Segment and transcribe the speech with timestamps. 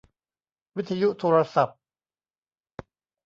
[0.75, 1.79] วิทยุโทรศัพท์